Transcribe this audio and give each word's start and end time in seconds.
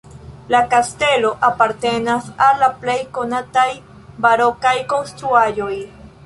La 0.53 0.59
kastelo 0.69 1.29
apartenas 1.49 2.31
al 2.45 2.57
la 2.63 2.69
plej 2.85 2.97
konataj 3.19 3.67
barokaj 4.27 4.75
konstruaĵoj. 4.95 5.73